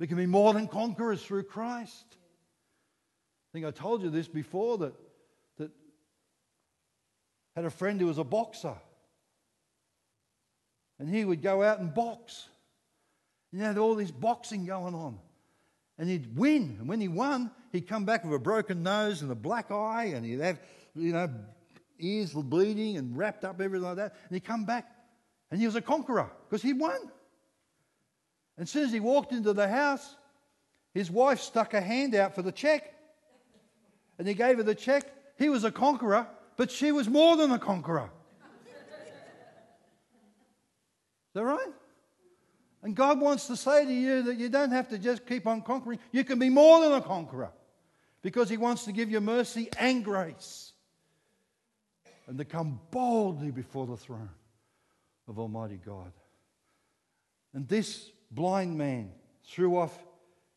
[0.00, 2.16] We can be more than conquerors through Christ.
[2.16, 4.94] I think I told you this before that,
[5.58, 5.70] that
[7.54, 8.74] had a friend who was a boxer.
[11.02, 12.46] And he would go out and box.
[13.50, 15.18] He had all this boxing going on.
[15.98, 16.76] And he'd win.
[16.78, 20.12] And when he won, he'd come back with a broken nose and a black eye,
[20.14, 20.60] and he'd have,
[20.94, 21.28] you know,
[21.98, 24.14] ears bleeding and wrapped up, everything like that.
[24.28, 24.94] And he'd come back,
[25.50, 27.00] and he was a conqueror because he won.
[28.56, 30.14] And as soon as he walked into the house,
[30.94, 32.94] his wife stuck a hand out for the check.
[34.20, 35.12] And he gave her the check.
[35.36, 38.08] He was a conqueror, but she was more than a conqueror.
[38.64, 38.70] Is
[41.34, 41.72] that right?
[42.82, 45.62] And God wants to say to you that you don't have to just keep on
[45.62, 45.98] conquering.
[46.10, 47.52] You can be more than a conqueror
[48.22, 50.72] because He wants to give you mercy and grace
[52.26, 54.30] and to come boldly before the throne
[55.28, 56.12] of Almighty God.
[57.54, 59.10] And this blind man
[59.44, 59.96] threw off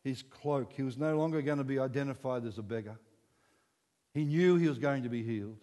[0.02, 0.72] his cloak.
[0.72, 2.98] He was no longer going to be identified as a beggar.
[4.14, 5.58] He knew he was going to be healed.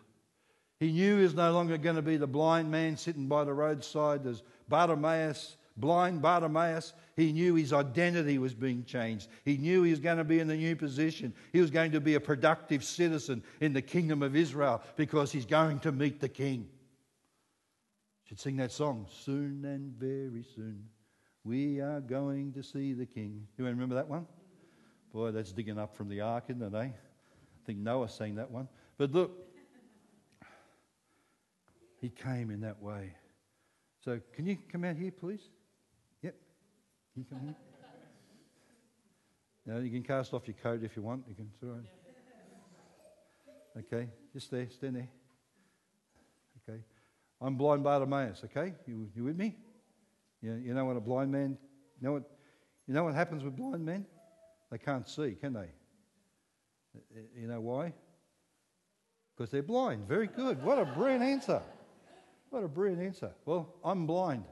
[0.79, 3.53] He knew he was no longer going to be the blind man sitting by the
[3.53, 6.93] roadside as Bartimaeus, blind Bartimaeus.
[7.15, 9.27] He knew his identity was being changed.
[9.45, 11.33] He knew he was going to be in the new position.
[11.51, 15.45] He was going to be a productive citizen in the kingdom of Israel because he's
[15.45, 16.67] going to meet the king.
[18.25, 20.85] Should sing that song, soon and very soon.
[21.43, 23.47] We are going to see the king.
[23.57, 24.25] You remember that one?
[25.11, 26.87] Boy, that's digging up from the ark, isn't it, eh?
[26.87, 28.67] I think Noah sang that one.
[28.97, 29.31] But look,
[32.01, 33.13] he came in that way.
[34.03, 35.41] So, can you come out here, please?
[36.21, 36.35] Yep.
[37.13, 37.55] Can you come here?
[39.65, 41.23] No, you can cast off your coat if you want.
[41.29, 41.49] You can.
[43.75, 45.07] Okay, just there, stand there.
[46.69, 46.79] Okay.
[47.41, 48.73] I'm blind Bartimaeus, okay?
[48.85, 49.55] You, you with me?
[50.41, 51.57] You, you know what a blind man,
[51.99, 52.23] you know what,
[52.87, 54.05] you know what happens with blind men?
[54.69, 55.69] They can't see, can they?
[57.35, 57.93] You know why?
[59.35, 60.07] Because they're blind.
[60.07, 60.61] Very good.
[60.63, 61.61] What a brilliant answer.
[62.53, 63.31] What a brilliant answer.
[63.45, 64.43] Well, I'm blind.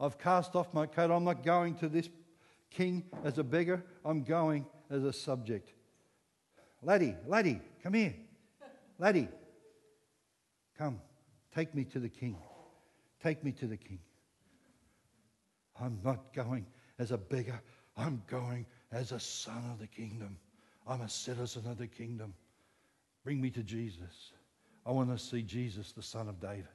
[0.00, 1.12] I've cast off my coat.
[1.12, 2.08] I'm not going to this
[2.70, 3.84] king as a beggar.
[4.04, 5.72] I'm going as a subject.
[6.82, 8.16] Laddie, laddie, come here.
[8.98, 9.28] Laddie,
[10.76, 11.00] come.
[11.54, 12.36] Take me to the king.
[13.22, 14.00] Take me to the king.
[15.80, 16.66] I'm not going
[16.98, 17.62] as a beggar.
[17.96, 20.36] I'm going as a son of the kingdom.
[20.84, 22.34] I'm a citizen of the kingdom.
[23.22, 24.32] Bring me to Jesus.
[24.84, 26.66] I want to see Jesus, the son of David.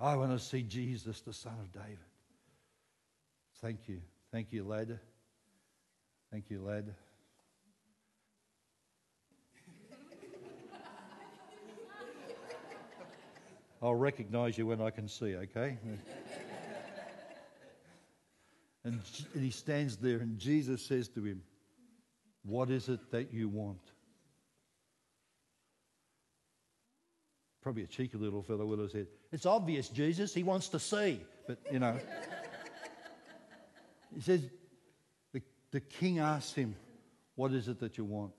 [0.00, 1.98] I want to see Jesus, the son of David.
[3.60, 4.00] Thank you.
[4.32, 4.98] Thank you, lad.
[6.30, 6.94] Thank you, lad.
[13.82, 15.76] I'll recognize you when I can see, okay?
[18.84, 19.00] And,
[19.34, 21.42] and he stands there, and Jesus says to him,
[22.42, 23.89] What is it that you want?
[27.62, 31.20] Probably a cheeky little fellow would have said, It's obvious, Jesus, he wants to see.
[31.46, 31.98] But, you know.
[34.14, 34.42] he says,
[35.32, 36.74] the, the king asked him,
[37.34, 38.32] What is it that you want?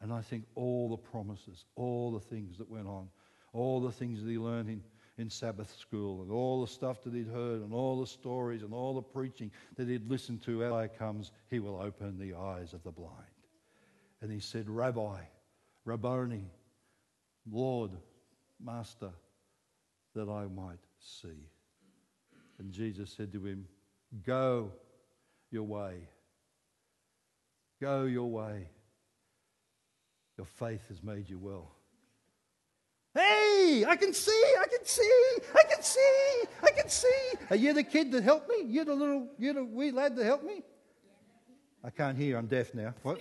[0.00, 3.08] And I think all the promises, all the things that went on,
[3.52, 4.82] all the things that he learned in
[5.18, 8.72] in Sabbath school and all the stuff that he'd heard and all the stories and
[8.72, 10.64] all the preaching that he'd listened to.
[10.64, 13.12] As comes, he will open the eyes of the blind.
[14.20, 15.18] And he said, Rabbi,
[15.84, 16.50] Rabboni,
[17.50, 17.90] Lord,
[18.64, 19.10] Master,
[20.14, 21.48] that I might see.
[22.58, 23.66] And Jesus said to him,
[24.24, 24.72] Go
[25.50, 26.08] your way.
[27.80, 28.68] Go your way.
[30.36, 31.72] Your faith has made you well.
[33.14, 35.10] Hey, I can see, I can see,
[35.54, 37.32] I can see, I can see.
[37.50, 38.64] Are you the kid that helped me?
[38.66, 40.62] You're the little, you're the wee lad that helped me?
[41.84, 42.94] I can't hear, I'm deaf now.
[43.02, 43.20] What?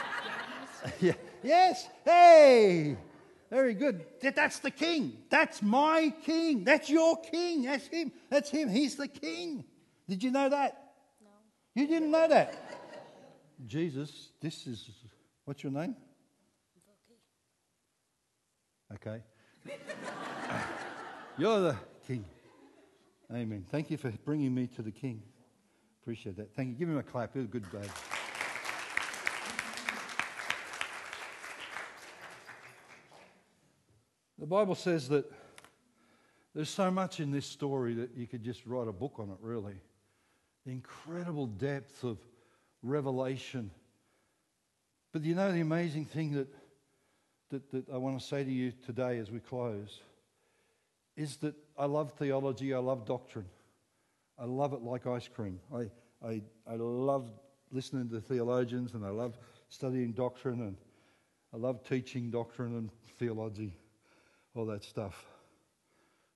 [1.00, 1.12] yeah.
[1.42, 2.96] Yes, hey,
[3.50, 4.04] very good.
[4.20, 5.18] That's the king.
[5.30, 6.64] That's my king.
[6.64, 7.62] That's your king.
[7.62, 8.12] That's him.
[8.30, 8.68] That's him.
[8.68, 9.64] He's the king.
[10.08, 10.92] Did you know that?
[11.20, 11.28] No.
[11.74, 12.54] You didn't know that?
[13.64, 14.90] Jesus, this is,
[15.44, 15.96] what's your name?
[18.94, 19.20] Okay.
[21.38, 21.76] You're the
[22.06, 22.24] king.
[23.32, 23.64] Amen.
[23.70, 25.22] Thank you for bringing me to the king.
[26.02, 26.54] Appreciate that.
[26.54, 26.74] Thank you.
[26.76, 27.34] Give him a clap.
[27.34, 27.88] It was a good day.
[34.46, 35.28] The Bible says that
[36.54, 39.38] there's so much in this story that you could just write a book on it,
[39.40, 39.74] really.
[40.64, 42.18] The incredible depth of
[42.80, 43.72] revelation.
[45.10, 46.46] But you know the amazing thing that,
[47.50, 49.98] that, that I want to say to you today as we close
[51.16, 53.46] is that I love theology, I love doctrine.
[54.38, 55.58] I love it like ice cream.
[55.74, 55.90] I,
[56.24, 56.40] I,
[56.70, 57.28] I love
[57.72, 59.36] listening to theologians and I love
[59.70, 60.76] studying doctrine and
[61.52, 63.72] I love teaching doctrine and theology
[64.56, 65.26] all that stuff.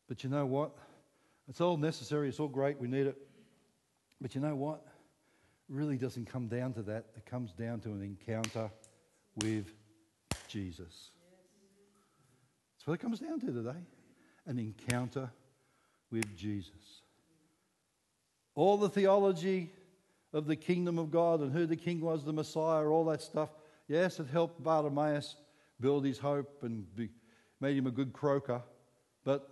[0.09, 0.73] But you know what?
[1.49, 3.17] It's all necessary, it's all great, we need it.
[4.21, 4.83] But you know what?
[5.69, 7.07] It really doesn't come down to that.
[7.17, 8.71] It comes down to an encounter
[9.37, 9.73] with
[10.49, 11.11] Jesus.
[12.77, 13.79] That's what it comes down to today
[14.47, 15.31] an encounter
[16.11, 17.03] with Jesus.
[18.55, 19.71] All the theology
[20.33, 23.51] of the kingdom of God and who the king was, the Messiah, all that stuff,
[23.87, 25.37] yes, it helped Bartimaeus
[25.79, 27.11] build his hope and be,
[27.61, 28.63] made him a good croaker.
[29.25, 29.51] But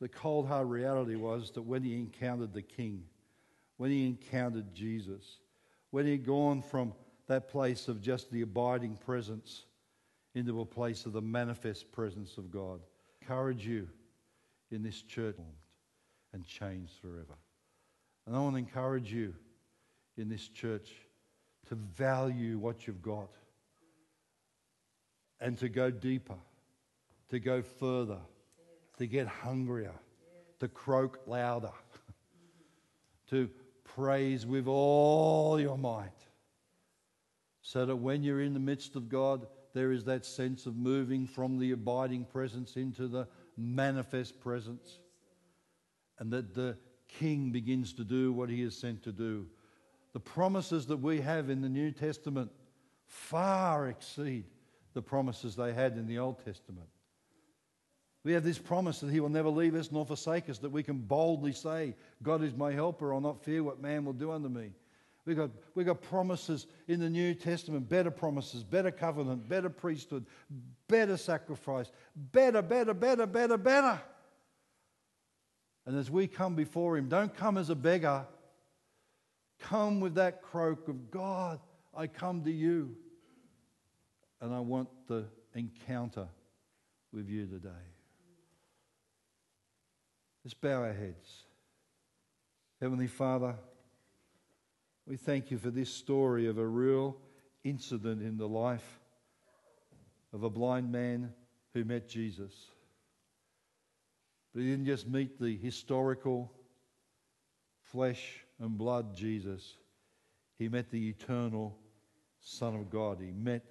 [0.00, 3.04] the cold hard reality was that when he encountered the king,
[3.76, 5.38] when he encountered Jesus,
[5.90, 6.94] when he had gone from
[7.26, 9.64] that place of just the abiding presence
[10.34, 12.80] into a place of the manifest presence of God,
[13.20, 13.88] encourage you
[14.70, 15.36] in this church
[16.32, 17.34] and changed forever.
[18.26, 19.34] And I want to encourage you
[20.16, 20.90] in this church
[21.68, 23.30] to value what you've got
[25.40, 26.36] and to go deeper,
[27.30, 28.18] to go further,
[28.98, 29.94] to get hungrier,
[30.58, 31.72] to croak louder,
[33.30, 33.48] to
[33.84, 36.10] praise with all your might.
[37.62, 41.26] So that when you're in the midst of God, there is that sense of moving
[41.26, 44.98] from the abiding presence into the manifest presence.
[46.18, 46.76] And that the
[47.08, 49.46] King begins to do what he is sent to do.
[50.12, 52.50] The promises that we have in the New Testament
[53.06, 54.44] far exceed
[54.94, 56.88] the promises they had in the Old Testament.
[58.22, 60.82] We have this promise that He will never leave us nor forsake us, that we
[60.82, 64.48] can boldly say, God is my helper, I'll not fear what man will do unto
[64.48, 64.72] me.
[65.24, 70.26] We've got, we got promises in the New Testament, better promises, better covenant, better priesthood,
[70.88, 74.00] better sacrifice, better, better, better, better, better.
[75.86, 78.26] And as we come before Him, don't come as a beggar.
[79.60, 81.60] Come with that croak of God,
[81.94, 82.96] I come to you
[84.40, 85.24] and I want the
[85.54, 86.28] encounter
[87.12, 87.68] with you today.
[90.44, 91.44] Let's bow our heads.
[92.80, 93.54] Heavenly Father,
[95.06, 97.16] we thank you for this story of a real
[97.62, 99.00] incident in the life
[100.32, 101.34] of a blind man
[101.74, 102.52] who met Jesus.
[104.54, 106.50] But he didn't just meet the historical
[107.82, 109.76] flesh and blood Jesus,
[110.58, 111.76] he met the eternal
[112.40, 113.18] Son of God.
[113.20, 113.64] He met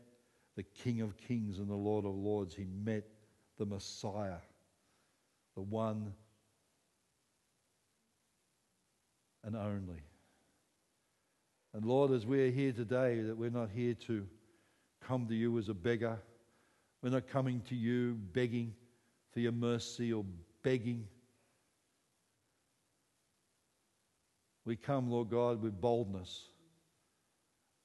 [0.60, 2.54] the King of Kings and the Lord of Lords.
[2.54, 3.06] He met
[3.58, 4.42] the Messiah,
[5.56, 6.12] the one
[9.46, 10.04] and only.
[11.74, 14.28] And Lord, as we are here today, that we're not here to
[15.08, 16.20] come to you as a beggar.
[17.02, 18.74] We're not coming to you begging
[19.32, 20.26] for your mercy or
[20.62, 21.08] begging.
[24.66, 26.50] We come, Lord God, with boldness.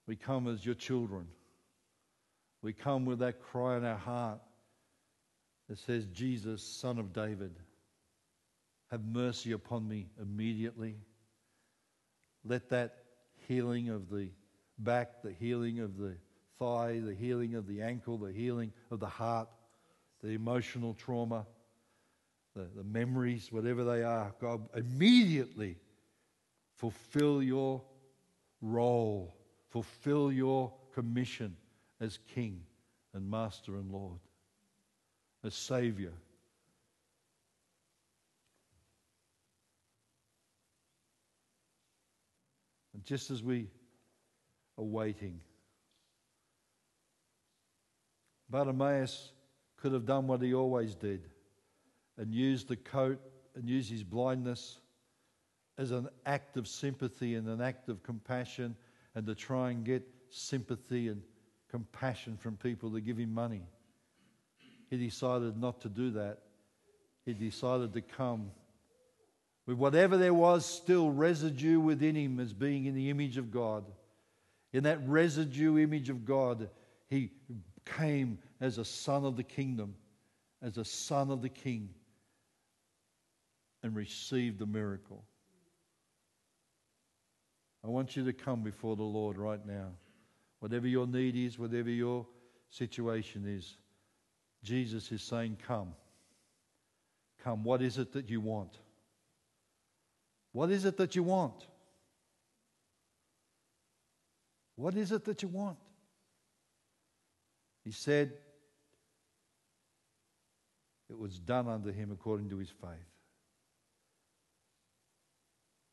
[0.09, 1.29] We come as your children.
[2.65, 4.41] We come with that cry in our heart
[5.69, 7.55] that says, Jesus, Son of David,
[8.91, 10.97] have mercy upon me immediately.
[12.43, 13.05] Let that
[13.49, 14.31] healing of the
[14.79, 16.15] back, the healing of the
[16.59, 19.51] thigh, the healing of the ankle, the healing of the heart,
[20.23, 21.45] the emotional trauma,
[22.57, 25.77] the, the memories, whatever they are, God, immediately
[26.77, 27.83] fulfill your
[28.63, 29.37] role,
[29.69, 31.59] fulfill your commission
[32.05, 32.61] as King
[33.15, 34.21] and Master and Lord,
[35.43, 36.13] as Savior.
[42.93, 43.69] And just as we
[44.79, 45.41] are waiting,
[48.51, 49.33] Bartimaeus
[49.79, 51.23] could have done what he always did
[52.19, 53.19] and used the coat
[53.57, 54.79] and used his blindness
[55.79, 58.77] as an act of sympathy and an act of compassion
[59.15, 61.23] and to try and get sympathy and
[61.75, 63.67] compassion from people to give him money.
[64.91, 66.39] He decided not to do that.
[67.27, 68.53] He decided to come
[69.67, 73.85] with whatever there was still residue within him as being in the image of God.
[74.73, 76.71] In that residue image of God,
[77.09, 77.33] he
[77.85, 79.97] came as a son of the kingdom,
[80.63, 81.89] as a son of the king,
[83.83, 85.25] and received the miracle.
[87.83, 89.89] I want you to come before the Lord right now.
[90.65, 92.27] Whatever your need is, whatever your
[92.71, 93.77] situation is,
[94.63, 95.93] Jesus is saying, Come.
[97.43, 97.65] Come.
[97.65, 98.79] What is it that you want?
[100.53, 101.67] What is it that you want?
[104.77, 105.77] What is it that you want?
[107.85, 108.33] He said,
[111.11, 113.11] It was done unto him according to his faith.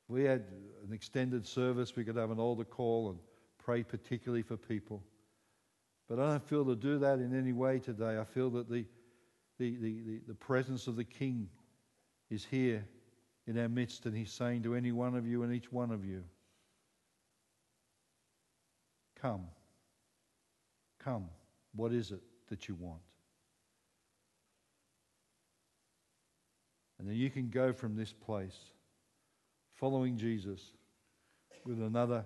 [0.08, 0.46] we had
[0.88, 3.20] an extended service, we could have an altar call and
[3.64, 5.04] pray particularly for people.
[6.10, 8.20] But I don't feel to do that in any way today.
[8.20, 8.86] I feel that the,
[9.60, 11.48] the, the, the, presence of the King
[12.30, 12.86] is here
[13.48, 16.04] in our midst, and He's saying to any one of you and each one of
[16.04, 16.24] you,
[19.22, 19.46] Come.
[21.00, 21.30] Come.
[21.76, 23.02] What is it that you want?
[27.00, 28.58] And then you can go from this place
[29.76, 30.62] following Jesus
[31.66, 32.26] with another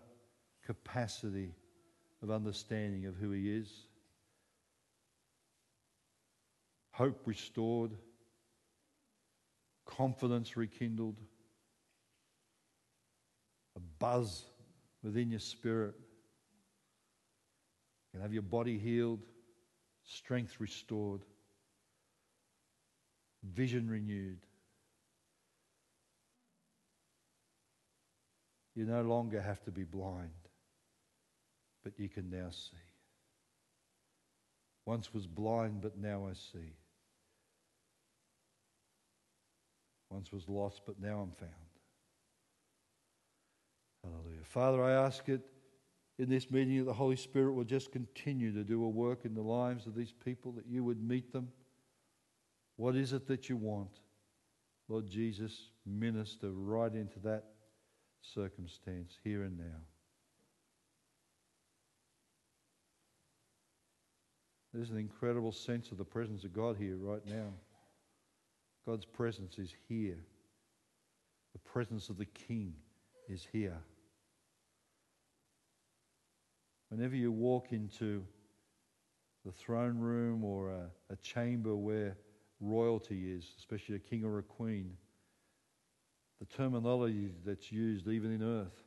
[0.66, 1.54] capacity
[2.22, 3.70] of understanding of who He is,
[6.92, 7.92] hope restored,
[9.86, 11.18] confidence rekindled,
[13.76, 14.46] a buzz
[15.04, 15.94] within your spirit.
[18.08, 19.20] You can have your body healed,
[20.04, 21.22] strength restored,
[23.44, 24.40] vision renewed.
[28.74, 30.30] You no longer have to be blind,
[31.86, 32.76] but you can now see.
[34.88, 36.74] Once was blind, but now I see.
[40.10, 41.52] Once was lost, but now I'm found.
[44.04, 44.44] Hallelujah.
[44.44, 45.42] Father, I ask it
[46.18, 49.36] in this meeting that the Holy Spirit will just continue to do a work in
[49.36, 51.50] the lives of these people, that you would meet them.
[52.78, 54.00] What is it that you want?
[54.88, 57.44] Lord Jesus, minister right into that
[58.22, 59.82] circumstance here and now.
[64.76, 67.54] There's an incredible sense of the presence of God here right now.
[68.86, 70.18] God's presence is here.
[71.54, 72.74] The presence of the King
[73.30, 73.78] is here.
[76.90, 78.26] Whenever you walk into
[79.46, 82.18] the throne room or a, a chamber where
[82.60, 84.92] royalty is, especially a king or a queen,
[86.42, 88.84] the terminology that's used even in earth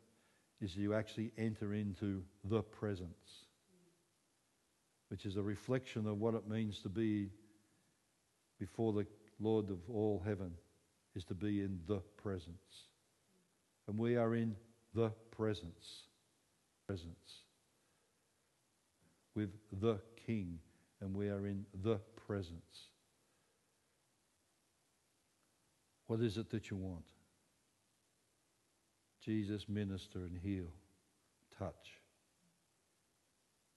[0.61, 3.47] is you actually enter into the presence,
[5.09, 7.31] which is a reflection of what it means to be
[8.59, 9.07] before the
[9.41, 10.53] Lord of all heaven,
[11.15, 12.87] is to be in the presence.
[13.87, 14.57] And we are in
[14.95, 16.03] the presence.
[16.87, 17.43] Presence.
[19.35, 19.51] With
[19.81, 20.59] the King,
[21.01, 22.89] and we are in the presence.
[26.09, 27.05] What is it that you want?
[29.25, 30.73] Jesus, minister and heal.
[31.59, 32.01] Touch.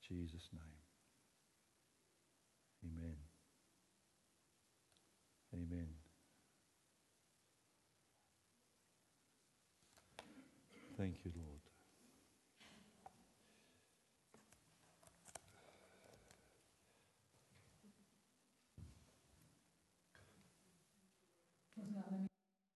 [0.07, 0.70] Jesus' name.
[2.83, 3.17] Amen.
[5.53, 6.00] Amen.